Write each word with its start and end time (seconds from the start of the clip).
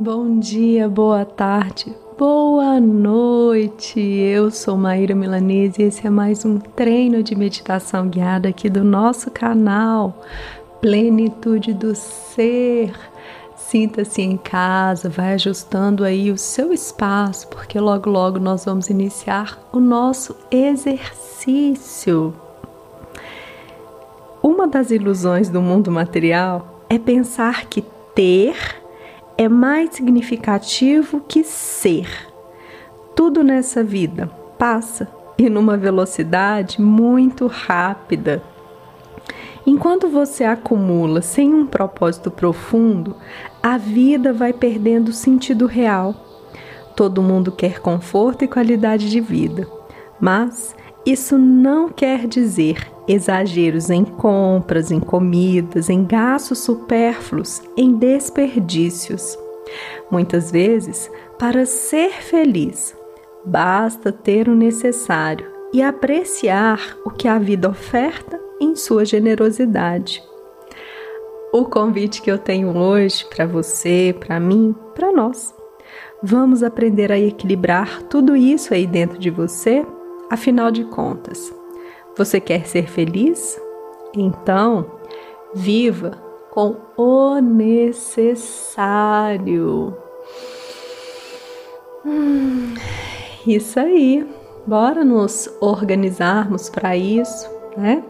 Bom 0.00 0.38
dia, 0.38 0.88
boa 0.88 1.24
tarde, 1.24 1.92
boa 2.16 2.78
noite. 2.78 3.98
Eu 3.98 4.48
sou 4.48 4.76
Maíra 4.76 5.12
Milanese 5.12 5.82
e 5.82 5.86
esse 5.86 6.06
é 6.06 6.10
mais 6.10 6.44
um 6.44 6.56
treino 6.56 7.20
de 7.20 7.34
meditação 7.34 8.08
guiada 8.08 8.48
aqui 8.48 8.70
do 8.70 8.84
nosso 8.84 9.28
canal 9.28 10.22
Plenitude 10.80 11.74
do 11.74 11.96
Ser. 11.96 12.92
Sinta-se 13.56 14.22
em 14.22 14.36
casa, 14.36 15.08
vai 15.08 15.34
ajustando 15.34 16.04
aí 16.04 16.30
o 16.30 16.38
seu 16.38 16.72
espaço, 16.72 17.48
porque 17.48 17.80
logo 17.80 18.08
logo 18.08 18.38
nós 18.38 18.66
vamos 18.66 18.88
iniciar 18.88 19.58
o 19.72 19.80
nosso 19.80 20.36
exercício. 20.48 22.32
Uma 24.40 24.68
das 24.68 24.92
ilusões 24.92 25.48
do 25.48 25.60
mundo 25.60 25.90
material 25.90 26.84
é 26.88 27.00
pensar 27.00 27.66
que 27.66 27.82
ter 28.14 28.54
é 29.40 29.48
mais 29.48 29.94
significativo 29.94 31.20
que 31.20 31.44
ser. 31.44 32.08
Tudo 33.14 33.44
nessa 33.44 33.84
vida 33.84 34.26
passa 34.58 35.08
e 35.38 35.48
numa 35.48 35.76
velocidade 35.76 36.82
muito 36.82 37.46
rápida. 37.46 38.42
Enquanto 39.64 40.08
você 40.08 40.42
acumula 40.42 41.22
sem 41.22 41.54
um 41.54 41.64
propósito 41.64 42.32
profundo, 42.32 43.14
a 43.62 43.78
vida 43.78 44.32
vai 44.32 44.52
perdendo 44.52 45.12
sentido 45.12 45.66
real. 45.66 46.16
Todo 46.96 47.22
mundo 47.22 47.52
quer 47.52 47.78
conforto 47.78 48.44
e 48.44 48.48
qualidade 48.48 49.08
de 49.08 49.20
vida, 49.20 49.68
mas 50.20 50.74
isso 51.06 51.38
não 51.38 51.88
quer 51.88 52.26
dizer 52.26 52.97
exageros 53.08 53.90
em 53.90 54.04
compras, 54.04 54.90
em 54.90 55.00
comidas, 55.00 55.88
em 55.88 56.04
gastos 56.04 56.58
supérfluos, 56.58 57.62
em 57.76 57.96
desperdícios. 57.96 59.38
Muitas 60.10 60.50
vezes, 60.50 61.10
para 61.38 61.66
ser 61.66 62.10
feliz, 62.10 62.96
basta 63.44 64.12
ter 64.12 64.48
o 64.48 64.54
necessário 64.54 65.46
e 65.72 65.82
apreciar 65.82 66.96
o 67.04 67.10
que 67.10 67.26
a 67.26 67.38
vida 67.38 67.68
oferta 67.68 68.40
em 68.60 68.74
sua 68.74 69.04
generosidade. 69.04 70.22
O 71.52 71.64
convite 71.64 72.20
que 72.20 72.30
eu 72.30 72.38
tenho 72.38 72.76
hoje 72.76 73.24
para 73.24 73.46
você, 73.46 74.14
para 74.18 74.38
mim, 74.38 74.74
para 74.94 75.12
nós. 75.12 75.54
Vamos 76.22 76.62
aprender 76.62 77.10
a 77.10 77.18
equilibrar 77.18 78.02
tudo 78.02 78.36
isso 78.36 78.74
aí 78.74 78.86
dentro 78.86 79.18
de 79.18 79.30
você? 79.30 79.86
Afinal 80.30 80.70
de 80.70 80.84
contas, 80.84 81.54
você 82.18 82.40
quer 82.40 82.66
ser 82.66 82.88
feliz? 82.88 83.58
Então, 84.12 84.90
viva 85.54 86.18
com 86.50 86.74
o 86.96 87.38
necessário. 87.40 88.36
Hum, 92.04 92.74
isso 93.46 93.78
aí. 93.78 94.26
Bora 94.66 95.04
nos 95.04 95.48
organizarmos 95.60 96.68
para 96.68 96.96
isso, 96.96 97.48
né? 97.76 98.02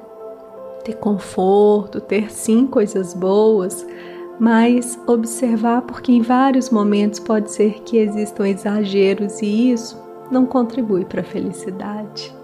Ter 0.83 0.95
conforto, 0.95 2.01
ter 2.01 2.33
sim 2.33 2.67
coisas 2.67 3.12
boas, 3.14 3.86
mas 4.41 4.98
observar 5.06 5.83
porque 5.83 6.11
em 6.11 6.23
vários 6.23 6.70
momentos 6.70 7.20
pode 7.20 7.53
ser 7.53 7.83
que 7.83 7.98
existam 7.98 8.48
exageros 8.48 9.42
e 9.42 9.70
isso 9.73 9.97
não 10.31 10.47
contribui 10.47 11.05
para 11.05 11.20
a 11.20 11.25
felicidade. 11.25 12.38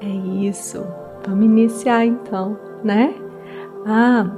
É 0.00 0.06
isso. 0.06 0.84
Vamos 1.26 1.44
iniciar 1.44 2.04
então, 2.04 2.58
né? 2.84 3.14
Ah, 3.86 4.30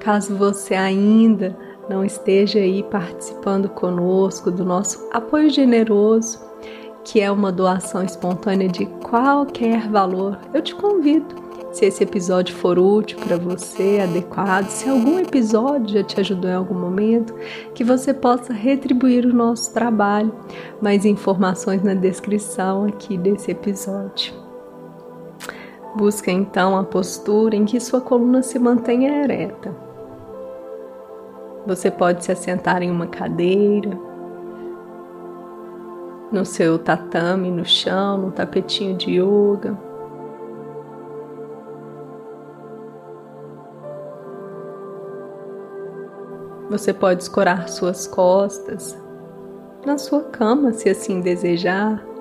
caso 0.00 0.36
você 0.36 0.74
ainda 0.74 1.56
não 1.88 2.04
esteja 2.04 2.58
aí 2.58 2.82
participando 2.82 3.68
conosco 3.68 4.50
do 4.50 4.64
nosso 4.64 5.08
apoio 5.12 5.50
generoso, 5.50 6.40
que 7.04 7.20
é 7.20 7.30
uma 7.30 7.52
doação 7.52 8.02
espontânea 8.02 8.68
de 8.68 8.86
qualquer 8.86 9.88
valor, 9.88 10.38
eu 10.52 10.62
te 10.62 10.74
convido. 10.74 11.44
Se 11.72 11.86
esse 11.86 12.04
episódio 12.04 12.54
for 12.54 12.78
útil 12.78 13.18
para 13.18 13.36
você, 13.36 13.98
adequado, 14.00 14.68
se 14.68 14.88
algum 14.88 15.18
episódio 15.18 15.96
já 15.96 16.04
te 16.04 16.20
ajudou 16.20 16.48
em 16.48 16.54
algum 16.54 16.78
momento, 16.78 17.34
que 17.74 17.82
você 17.82 18.14
possa 18.14 18.52
retribuir 18.52 19.26
o 19.26 19.34
nosso 19.34 19.74
trabalho. 19.74 20.32
Mais 20.80 21.04
informações 21.04 21.82
na 21.82 21.94
descrição 21.94 22.84
aqui 22.86 23.18
desse 23.18 23.50
episódio. 23.50 24.43
Busca 25.96 26.30
então 26.30 26.76
a 26.76 26.82
postura 26.82 27.54
em 27.54 27.64
que 27.64 27.78
sua 27.78 28.00
coluna 28.00 28.42
se 28.42 28.58
mantenha 28.58 29.22
ereta. 29.22 29.72
Você 31.66 31.90
pode 31.90 32.24
se 32.24 32.32
assentar 32.32 32.82
em 32.82 32.90
uma 32.90 33.06
cadeira, 33.06 33.96
no 36.32 36.44
seu 36.44 36.78
tatame, 36.78 37.48
no 37.50 37.64
chão, 37.64 38.18
no 38.18 38.32
tapetinho 38.32 38.96
de 38.96 39.20
yoga. 39.20 39.78
Você 46.68 46.92
pode 46.92 47.22
escorar 47.22 47.68
suas 47.68 48.06
costas 48.06 49.00
na 49.86 49.96
sua 49.96 50.24
cama, 50.24 50.72
se 50.72 50.88
assim 50.88 51.20
desejar. 51.20 52.13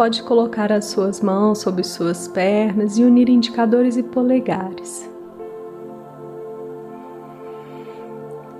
Pode 0.00 0.22
colocar 0.22 0.72
as 0.72 0.86
suas 0.86 1.20
mãos 1.20 1.58
sobre 1.58 1.84
suas 1.84 2.26
pernas 2.26 2.96
e 2.96 3.04
unir 3.04 3.28
indicadores 3.28 3.98
e 3.98 4.02
polegares. 4.02 5.06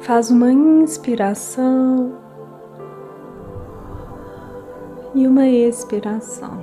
Faz 0.00 0.30
uma 0.30 0.52
inspiração 0.52 2.12
e 5.14 5.26
uma 5.26 5.48
expiração. 5.48 6.62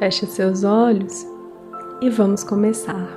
Feche 0.00 0.26
seus 0.26 0.64
olhos 0.64 1.32
e 2.04 2.10
vamos 2.10 2.44
começar. 2.44 3.08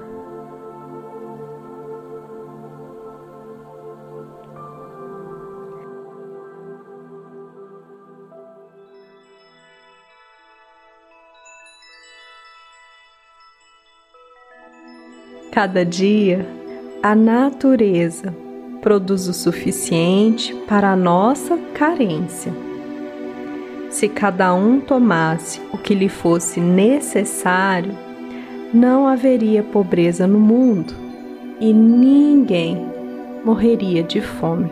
Cada 15.51 15.83
dia, 15.83 16.47
a 17.03 17.13
natureza 17.13 18.33
produz 18.81 19.27
o 19.27 19.33
suficiente 19.33 20.55
para 20.65 20.93
a 20.93 20.95
nossa 20.95 21.57
carência. 21.73 22.53
Se 23.89 24.07
cada 24.07 24.53
um 24.53 24.79
tomasse 24.79 25.59
o 25.73 25.77
que 25.77 25.93
lhe 25.93 26.07
fosse 26.07 26.61
necessário, 26.61 28.06
não 28.73 29.07
haveria 29.07 29.63
pobreza 29.63 30.27
no 30.27 30.39
mundo 30.39 30.93
e 31.59 31.73
ninguém 31.73 32.85
morreria 33.43 34.03
de 34.03 34.21
fome. 34.21 34.69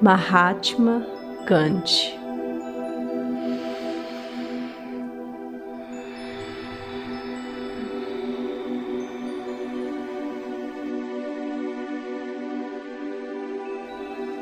Mahatma 0.00 1.06
Gandhi 1.46 2.26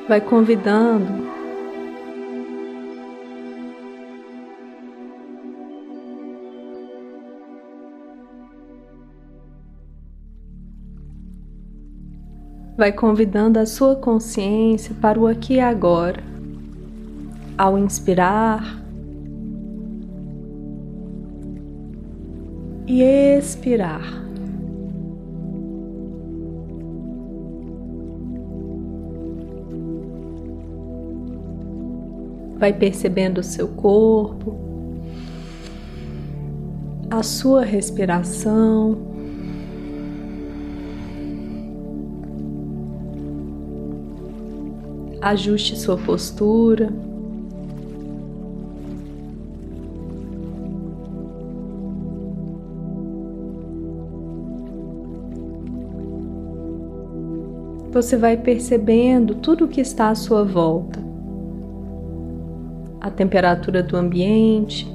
Vai 0.07 0.21
convidando 0.21 1.34
vai 12.77 12.93
convidando 12.93 13.59
a 13.59 13.67
sua 13.67 13.95
consciência 13.95 14.95
para 15.01 15.19
o 15.19 15.27
aqui 15.27 15.55
e 15.55 15.61
agora. 15.61 16.23
Ao 17.57 17.79
inspirar 17.79 18.83
e 22.87 23.03
expirar. 23.03 24.23
Vai 32.59 32.73
percebendo 32.73 33.39
o 33.39 33.43
seu 33.43 33.69
corpo, 33.69 34.57
a 37.11 37.23
sua 37.23 37.63
respiração. 37.63 39.14
Ajuste 45.25 45.75
sua 45.79 45.97
postura. 45.97 46.93
Você 57.91 58.19
vai 58.19 58.37
percebendo 58.37 59.37
tudo 59.37 59.65
o 59.65 59.69
que 59.69 59.81
está 59.81 60.11
à 60.11 60.15
sua 60.15 60.45
volta. 60.45 61.03
A 63.01 63.11
temperatura 63.11 63.83
do 63.83 63.97
ambiente, 63.97 64.87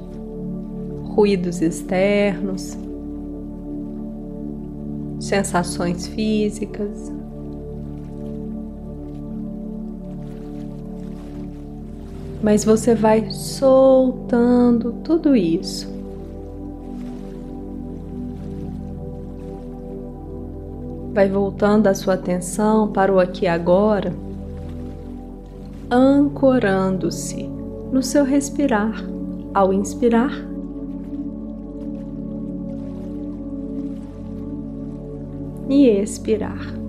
ruídos 1.06 1.60
externos, 1.60 2.78
sensações 5.18 6.06
físicas. 6.06 7.19
Mas 12.42 12.64
você 12.64 12.94
vai 12.94 13.30
soltando 13.30 14.92
tudo 15.04 15.36
isso. 15.36 15.88
Vai 21.12 21.28
voltando 21.28 21.86
a 21.86 21.94
sua 21.94 22.14
atenção 22.14 22.88
para 22.88 23.12
o 23.12 23.18
aqui 23.18 23.44
e 23.44 23.48
agora, 23.48 24.14
ancorando-se 25.90 27.42
no 27.92 28.02
seu 28.02 28.24
respirar 28.24 29.04
ao 29.52 29.72
inspirar 29.72 30.32
e 35.68 35.88
expirar. 35.88 36.79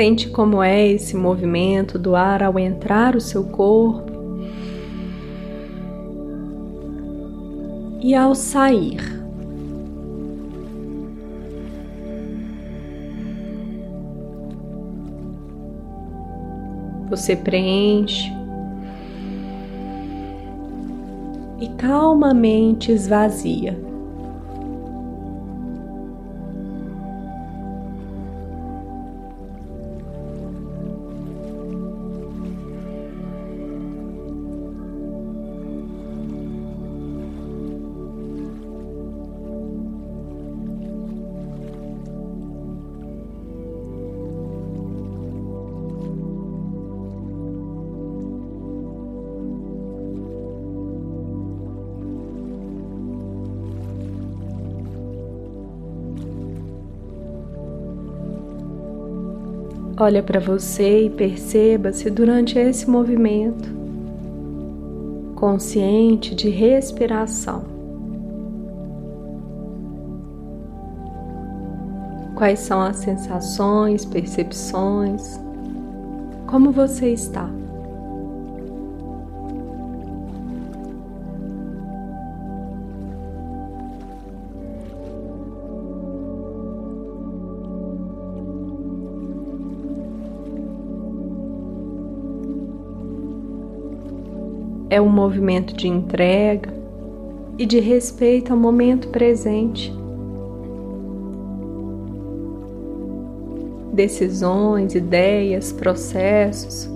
Sente 0.00 0.30
como 0.30 0.62
é 0.62 0.88
esse 0.88 1.14
movimento 1.14 1.98
do 1.98 2.16
ar 2.16 2.42
ao 2.42 2.58
entrar 2.58 3.14
o 3.14 3.20
seu 3.20 3.44
corpo 3.44 4.10
e 8.00 8.14
ao 8.14 8.34
sair. 8.34 8.98
Você 17.10 17.36
preenche 17.36 18.32
e 21.60 21.68
calmamente 21.76 22.90
esvazia. 22.90 23.89
Olha 60.02 60.22
para 60.22 60.40
você 60.40 61.04
e 61.04 61.10
perceba-se 61.10 62.08
durante 62.08 62.58
esse 62.58 62.88
movimento, 62.88 63.68
consciente 65.36 66.34
de 66.34 66.48
respiração. 66.48 67.62
Quais 72.34 72.60
são 72.60 72.80
as 72.80 72.96
sensações, 72.96 74.06
percepções? 74.06 75.38
Como 76.46 76.72
você 76.72 77.12
está? 77.12 77.59
Um 95.00 95.08
movimento 95.08 95.74
de 95.74 95.88
entrega 95.88 96.72
e 97.58 97.66
de 97.66 97.80
respeito 97.80 98.52
ao 98.52 98.58
momento 98.58 99.08
presente. 99.08 99.92
Decisões, 103.92 104.94
ideias, 104.94 105.72
processos, 105.72 106.88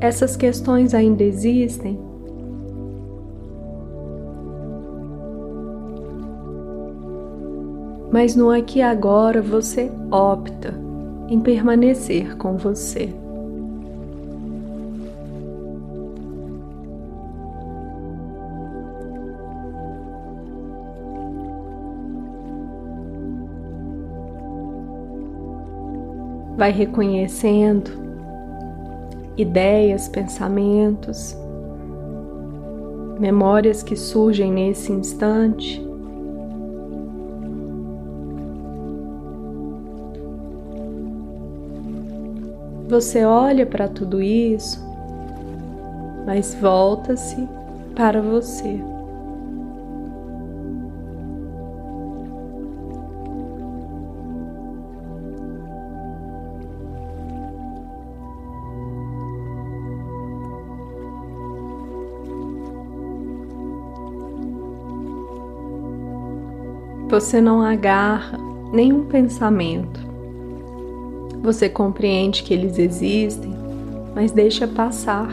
essas 0.00 0.36
questões 0.36 0.92
ainda 0.92 1.22
existem? 1.22 1.98
Mas 8.12 8.36
no 8.36 8.50
aqui 8.50 8.80
e 8.80 8.82
agora 8.82 9.40
você 9.40 9.90
opta 10.10 10.74
em 11.28 11.40
permanecer 11.40 12.36
com 12.36 12.56
você. 12.56 13.23
Vai 26.64 26.72
reconhecendo 26.72 27.90
ideias, 29.36 30.08
pensamentos, 30.08 31.36
memórias 33.20 33.82
que 33.82 33.94
surgem 33.94 34.50
nesse 34.50 34.90
instante. 34.90 35.86
Você 42.88 43.26
olha 43.26 43.66
para 43.66 43.86
tudo 43.86 44.22
isso, 44.22 44.82
mas 46.24 46.54
volta-se 46.54 47.46
para 47.94 48.22
você. 48.22 48.93
Você 67.14 67.40
não 67.40 67.62
agarra 67.62 68.36
nenhum 68.72 69.04
pensamento. 69.04 70.00
Você 71.44 71.68
compreende 71.68 72.42
que 72.42 72.52
eles 72.52 72.76
existem, 72.76 73.54
mas 74.16 74.32
deixa 74.32 74.66
passar. 74.66 75.28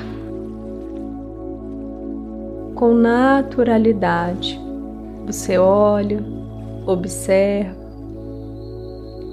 Com 2.75 2.93
naturalidade, 2.93 4.61
você 5.25 5.57
olha, 5.57 6.23
observa, 6.85 7.75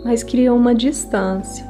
mas 0.02 0.22
cria 0.22 0.54
uma 0.54 0.74
distância. 0.74 1.66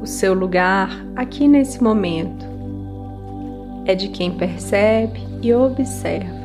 O 0.00 0.06
seu 0.06 0.32
lugar 0.32 0.88
aqui 1.14 1.46
nesse 1.46 1.82
momento 1.82 2.46
é 3.84 3.94
de 3.94 4.08
quem 4.08 4.30
percebe 4.30 5.27
e 5.42 5.54
observa. 5.54 6.38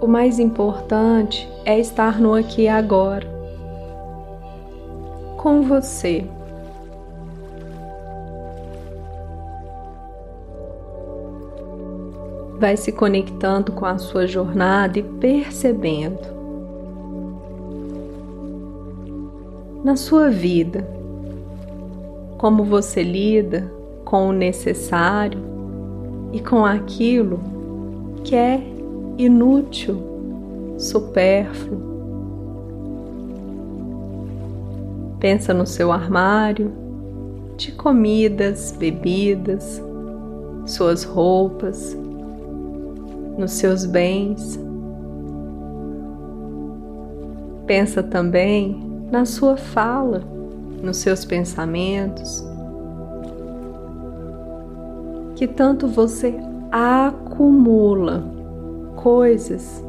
O 0.00 0.06
mais 0.06 0.38
importante 0.38 1.46
é 1.64 1.78
estar 1.78 2.18
no 2.18 2.34
aqui 2.34 2.62
e 2.62 2.68
agora, 2.68 3.26
com 5.36 5.62
você. 5.62 6.24
Vai 12.58 12.76
se 12.76 12.90
conectando 12.90 13.72
com 13.72 13.86
a 13.86 13.98
sua 13.98 14.26
jornada 14.26 14.98
e 14.98 15.02
percebendo 15.02 16.38
na 19.84 19.96
sua 19.96 20.28
vida 20.28 20.86
como 22.36 22.64
você 22.64 23.02
lida 23.02 23.72
com 24.04 24.28
o 24.28 24.32
necessário 24.32 25.40
e 26.32 26.40
com 26.40 26.64
aquilo 26.64 27.40
que 28.24 28.34
é 28.34 28.60
inútil, 29.16 30.76
supérfluo. 30.78 31.88
Pensa 35.18 35.52
no 35.52 35.66
seu 35.66 35.90
armário 35.90 36.72
de 37.56 37.72
comidas, 37.72 38.72
bebidas, 38.78 39.82
suas 40.64 41.02
roupas, 41.02 41.96
nos 43.38 43.52
seus 43.52 43.86
bens. 43.86 44.58
Pensa 47.66 48.02
também 48.02 48.82
na 49.10 49.24
sua 49.24 49.56
fala, 49.56 50.22
nos 50.82 50.98
seus 50.98 51.24
pensamentos, 51.24 52.44
que 55.36 55.46
tanto 55.46 55.86
você 55.86 56.34
acumula 56.72 58.24
coisas 58.96 59.82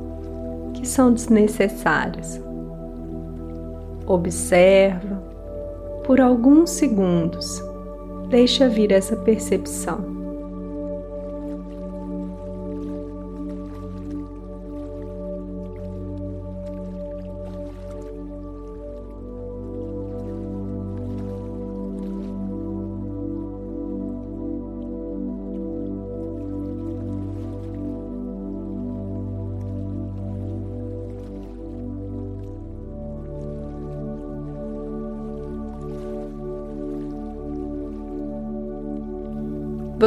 que 0.74 0.88
são 0.88 1.12
desnecessárias. 1.12 2.40
Observa 4.06 5.22
por 6.06 6.22
alguns 6.22 6.70
segundos, 6.72 7.64
deixa 8.30 8.70
vir 8.70 8.92
essa 8.92 9.16
percepção. 9.16 10.19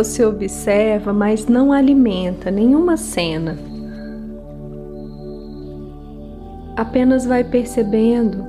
Você 0.02 0.24
observa, 0.24 1.12
mas 1.12 1.46
não 1.46 1.72
alimenta 1.72 2.50
nenhuma 2.50 2.96
cena. 2.96 3.56
Apenas 6.76 7.24
vai 7.24 7.44
percebendo 7.44 8.44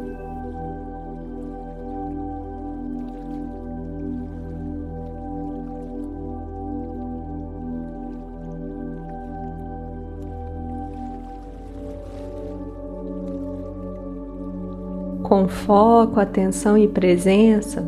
com 15.21 15.47
foco, 15.47 16.19
atenção 16.19 16.75
e 16.75 16.87
presença, 16.87 17.87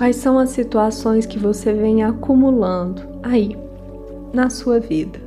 Quais 0.00 0.16
são 0.16 0.38
as 0.38 0.48
situações 0.48 1.26
que 1.26 1.38
você 1.38 1.74
vem 1.74 2.02
acumulando 2.02 3.02
aí 3.22 3.54
na 4.32 4.48
sua 4.48 4.80
vida? 4.80 5.20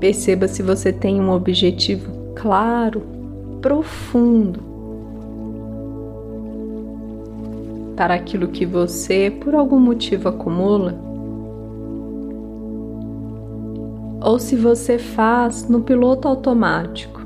Perceba 0.00 0.48
se 0.48 0.60
você 0.60 0.92
tem 0.92 1.20
um 1.20 1.30
objetivo 1.30 2.10
claro, 2.34 3.02
profundo 3.62 4.58
para 7.94 8.14
aquilo 8.14 8.48
que 8.48 8.66
você, 8.66 9.30
por 9.30 9.54
algum 9.54 9.78
motivo, 9.78 10.30
acumula 10.30 11.07
ou 14.20 14.38
se 14.38 14.56
você 14.56 14.98
faz 14.98 15.68
no 15.68 15.80
piloto 15.80 16.28
automático. 16.28 17.20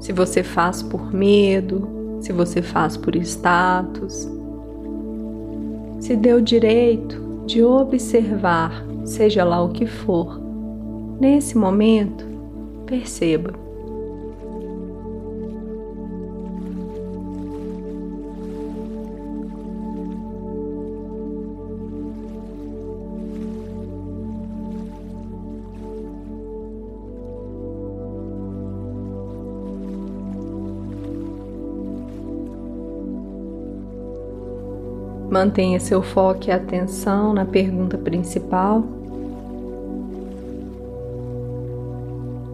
Se 0.00 0.12
você 0.12 0.42
faz 0.42 0.82
por 0.82 1.12
medo, 1.12 2.18
se 2.20 2.32
você 2.32 2.62
faz 2.62 2.96
por 2.96 3.16
status. 3.16 4.28
Se 6.00 6.16
dê 6.16 6.32
o 6.32 6.42
direito 6.42 7.44
de 7.46 7.62
observar, 7.62 8.84
seja 9.04 9.44
lá 9.44 9.62
o 9.62 9.70
que 9.70 9.86
for. 9.86 10.40
Nesse 11.20 11.56
momento, 11.56 12.24
perceba. 12.86 13.63
Mantenha 35.34 35.80
seu 35.80 36.00
foco 36.00 36.44
e 36.46 36.52
atenção 36.52 37.34
na 37.34 37.44
pergunta 37.44 37.98
principal. 37.98 38.84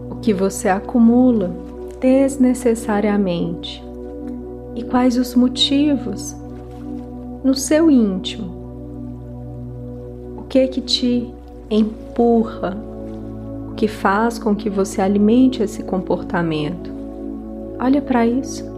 O 0.09 0.15
que 0.15 0.33
você 0.33 0.67
acumula 0.67 1.51
desnecessariamente? 1.99 3.83
E 4.75 4.81
quais 4.81 5.15
os 5.15 5.35
motivos 5.35 6.35
no 7.43 7.53
seu 7.53 7.91
íntimo? 7.91 8.51
O 10.39 10.43
que 10.49 10.57
é 10.57 10.67
que 10.67 10.81
te 10.81 11.31
empurra? 11.69 12.75
O 13.69 13.75
que 13.75 13.87
faz 13.87 14.39
com 14.39 14.55
que 14.55 14.71
você 14.71 15.03
alimente 15.03 15.61
esse 15.61 15.83
comportamento? 15.83 16.89
Olha 17.79 18.01
para 18.01 18.25
isso. 18.25 18.70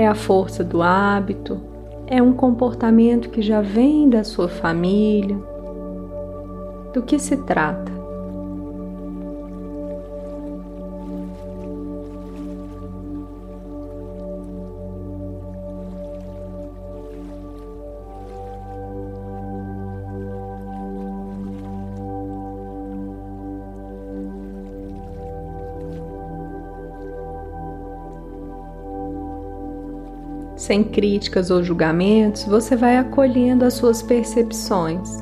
É 0.00 0.06
a 0.06 0.14
força 0.14 0.64
do 0.64 0.80
hábito, 0.80 1.60
é 2.06 2.22
um 2.22 2.32
comportamento 2.32 3.28
que 3.28 3.42
já 3.42 3.60
vem 3.60 4.08
da 4.08 4.24
sua 4.24 4.48
família. 4.48 5.36
Do 6.94 7.02
que 7.02 7.18
se 7.18 7.36
trata? 7.36 7.99
Sem 30.60 30.84
críticas 30.84 31.50
ou 31.50 31.62
julgamentos, 31.62 32.44
você 32.44 32.76
vai 32.76 32.98
acolhendo 32.98 33.64
as 33.64 33.72
suas 33.72 34.02
percepções, 34.02 35.16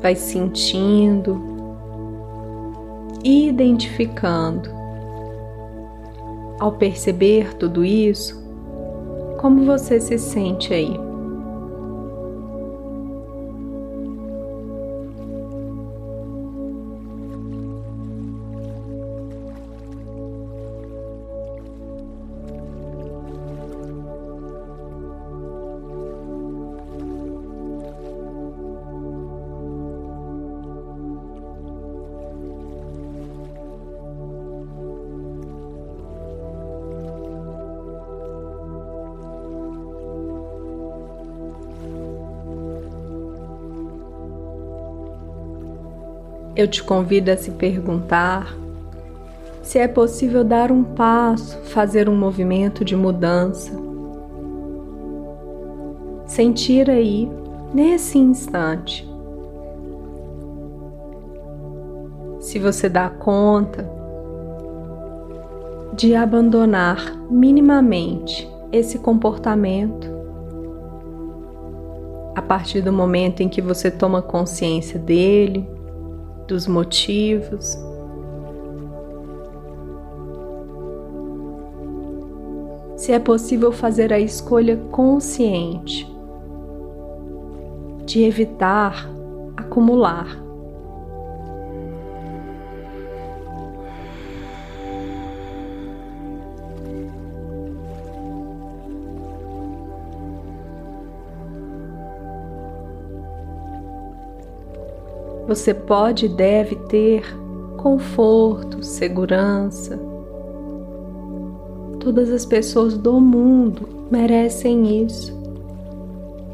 vai 0.00 0.16
sentindo, 0.16 1.38
identificando. 3.22 4.70
Ao 6.58 6.72
perceber 6.72 7.54
tudo 7.58 7.84
isso, 7.84 8.42
como 9.38 9.66
você 9.66 10.00
se 10.00 10.18
sente 10.18 10.72
aí? 10.72 11.07
Eu 46.58 46.66
te 46.66 46.82
convido 46.82 47.30
a 47.30 47.36
se 47.36 47.52
perguntar 47.52 48.52
se 49.62 49.78
é 49.78 49.86
possível 49.86 50.42
dar 50.42 50.72
um 50.72 50.82
passo, 50.82 51.56
fazer 51.66 52.08
um 52.08 52.16
movimento 52.16 52.84
de 52.84 52.96
mudança. 52.96 53.70
Sentir 56.26 56.90
aí, 56.90 57.30
nesse 57.72 58.18
instante, 58.18 59.08
se 62.40 62.58
você 62.58 62.88
dá 62.88 63.08
conta 63.08 63.88
de 65.92 66.16
abandonar 66.16 67.16
minimamente 67.30 68.50
esse 68.72 68.98
comportamento 68.98 70.08
a 72.34 72.42
partir 72.42 72.80
do 72.80 72.92
momento 72.92 73.44
em 73.44 73.48
que 73.48 73.62
você 73.62 73.92
toma 73.92 74.20
consciência 74.20 74.98
dele, 74.98 75.77
dos 76.48 76.66
motivos. 76.66 77.78
Se 82.96 83.12
é 83.12 83.18
possível 83.18 83.70
fazer 83.70 84.12
a 84.12 84.18
escolha 84.18 84.76
consciente 84.90 86.10
de 88.04 88.24
evitar 88.24 89.08
acumular 89.56 90.47
Você 105.48 105.72
pode 105.72 106.26
e 106.26 106.28
deve 106.28 106.76
ter 106.76 107.24
conforto, 107.78 108.84
segurança. 108.84 109.98
Todas 111.98 112.30
as 112.30 112.44
pessoas 112.44 112.98
do 112.98 113.18
mundo 113.18 113.88
merecem 114.10 115.06
isso. 115.06 115.34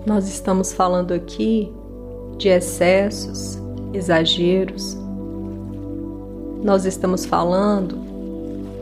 Nós 0.06 0.28
estamos 0.28 0.72
falando 0.72 1.12
aqui 1.12 1.72
de 2.38 2.48
excessos, 2.48 3.58
exageros. 3.92 4.96
Nós 6.62 6.84
estamos 6.84 7.26
falando 7.26 7.98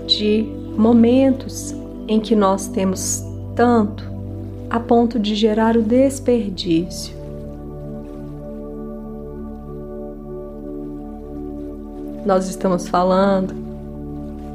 de 0.06 0.42
momentos 0.76 1.74
em 2.06 2.20
que 2.20 2.36
nós 2.36 2.68
temos 2.68 3.24
tanto 3.56 4.04
a 4.68 4.78
ponto 4.78 5.18
de 5.18 5.34
gerar 5.34 5.74
o 5.74 5.82
desperdício. 5.82 7.21
Nós 12.24 12.48
estamos 12.48 12.88
falando 12.88 13.54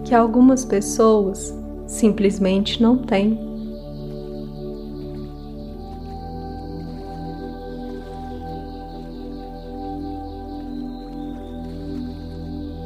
que 0.06 0.16
algumas 0.16 0.64
pessoas 0.64 1.54
simplesmente 1.86 2.82
não 2.82 2.98
têm. 2.98 3.38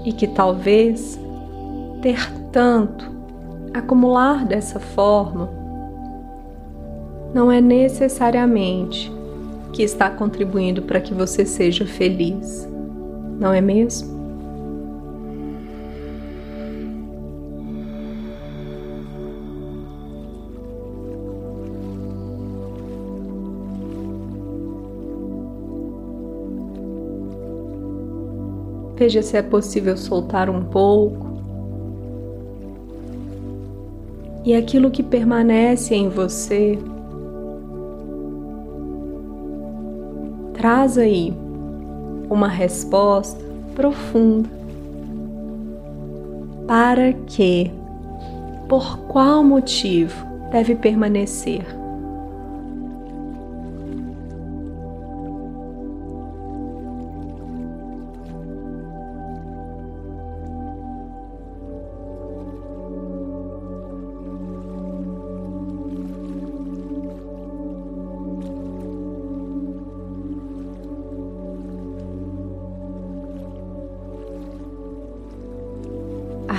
E 0.03 0.11
que 0.11 0.27
talvez 0.27 1.19
ter 2.01 2.31
tanto, 2.51 3.11
acumular 3.71 4.45
dessa 4.45 4.79
forma, 4.79 5.47
não 7.33 7.51
é 7.51 7.61
necessariamente 7.61 9.11
que 9.71 9.83
está 9.83 10.09
contribuindo 10.09 10.81
para 10.81 10.99
que 10.99 11.13
você 11.13 11.45
seja 11.45 11.85
feliz, 11.85 12.67
não 13.39 13.53
é 13.53 13.61
mesmo? 13.61 14.10
Veja 29.01 29.23
se 29.23 29.35
é 29.35 29.41
possível 29.41 29.97
soltar 29.97 30.47
um 30.47 30.63
pouco. 30.63 31.25
E 34.45 34.53
aquilo 34.53 34.91
que 34.91 35.01
permanece 35.01 35.95
em 35.95 36.07
você, 36.07 36.77
traz 40.53 40.99
aí 40.99 41.33
uma 42.29 42.47
resposta 42.47 43.43
profunda. 43.73 44.47
Para 46.67 47.11
que, 47.25 47.71
por 48.69 48.99
qual 49.07 49.43
motivo 49.43 50.23
deve 50.51 50.75
permanecer? 50.75 51.65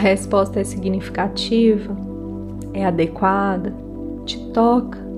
Resposta 0.02 0.60
é 0.60 0.64
significativa, 0.64 1.96
é 2.74 2.84
adequada, 2.84 3.72
te 4.26 4.38
toca. 4.50 5.11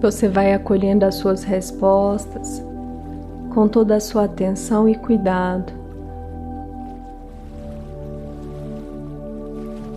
Você 0.00 0.28
vai 0.28 0.52
acolhendo 0.52 1.04
as 1.04 1.14
suas 1.14 1.42
respostas 1.42 2.62
com 3.54 3.66
toda 3.66 3.96
a 3.96 4.00
sua 4.00 4.24
atenção 4.24 4.86
e 4.86 4.94
cuidado. 4.94 5.72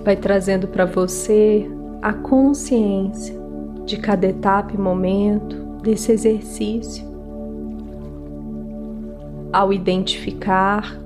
Vai 0.05 0.15
trazendo 0.15 0.67
para 0.67 0.85
você 0.85 1.69
a 2.01 2.13
consciência 2.13 3.37
de 3.85 3.97
cada 3.97 4.27
etapa 4.27 4.73
e 4.73 4.77
momento 4.77 5.57
desse 5.81 6.13
exercício. 6.13 7.05
Ao 9.51 9.73
identificar 9.73 10.97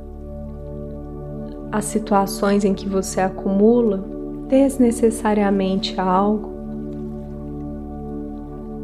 as 1.72 1.86
situações 1.86 2.64
em 2.64 2.76
que 2.76 2.88
você 2.88 3.20
acumula 3.20 4.06
desnecessariamente 4.48 6.00
algo, 6.00 6.53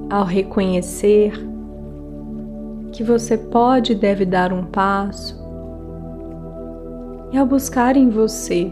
ao 0.10 0.26
reconhecer 0.26 1.34
que 2.91 3.04
você 3.04 3.38
pode 3.38 3.93
e 3.93 3.95
deve 3.95 4.26
dar 4.26 4.52
um 4.52 4.65
passo 4.65 5.39
e 7.32 7.38
ao 7.38 7.45
buscar 7.45 7.95
em 7.95 8.10
você 8.10 8.72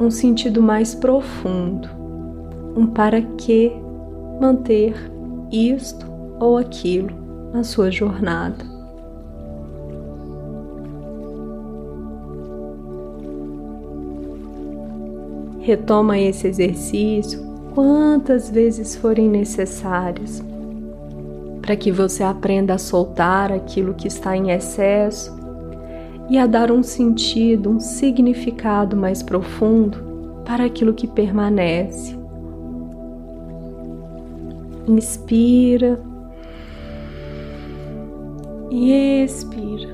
um 0.00 0.10
sentido 0.10 0.62
mais 0.62 0.94
profundo, 0.94 1.88
um 2.74 2.86
para 2.86 3.20
que 3.20 3.70
manter 4.40 4.94
isto 5.52 6.06
ou 6.40 6.56
aquilo 6.58 7.10
na 7.52 7.62
sua 7.62 7.90
jornada. 7.90 8.64
Retoma 15.60 16.18
esse 16.18 16.46
exercício 16.48 17.40
quantas 17.74 18.50
vezes 18.50 18.96
forem 18.96 19.28
necessárias 19.28 20.42
para 21.64 21.76
que 21.76 21.90
você 21.90 22.22
aprenda 22.22 22.74
a 22.74 22.78
soltar 22.78 23.50
aquilo 23.50 23.94
que 23.94 24.06
está 24.06 24.36
em 24.36 24.50
excesso 24.50 25.34
e 26.28 26.36
a 26.36 26.46
dar 26.46 26.70
um 26.70 26.82
sentido, 26.82 27.70
um 27.70 27.80
significado 27.80 28.94
mais 28.94 29.22
profundo 29.22 30.42
para 30.44 30.66
aquilo 30.66 30.92
que 30.92 31.06
permanece. 31.06 32.18
Inspira 34.86 35.98
e 38.70 39.22
expira. 39.24 39.88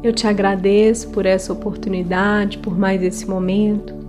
Eu 0.00 0.12
te 0.12 0.28
agradeço 0.28 1.10
por 1.10 1.26
essa 1.26 1.52
oportunidade, 1.52 2.58
por 2.58 2.78
mais 2.78 3.02
esse 3.02 3.28
momento. 3.28 4.01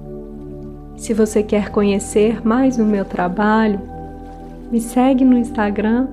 Se 1.04 1.14
você 1.14 1.44
quer 1.44 1.70
conhecer 1.70 2.48
mais 2.48 2.80
o 2.80 2.86
meu 2.86 3.04
trabalho, 3.04 3.78
me 4.72 4.80
segue 4.80 5.26
no 5.26 5.38
Instagram, 5.38 6.08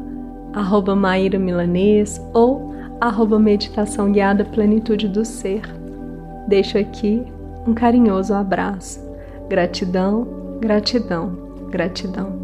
arroba 0.52 0.96
Maíra 0.96 1.38
Milanês 1.38 2.20
ou 2.34 2.74
arroba 3.00 3.38
Meditação 3.38 4.10
Guiada 4.10 4.44
Plenitude 4.44 5.06
do 5.06 5.24
Ser. 5.24 5.62
Deixo 6.48 6.76
aqui 6.76 7.22
um 7.64 7.72
carinhoso 7.72 8.34
abraço. 8.34 9.00
Gratidão, 9.48 10.26
gratidão, 10.60 11.38
gratidão. 11.70 12.39